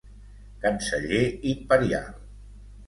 [0.63, 1.21] Canceller
[1.53, 2.09] imperial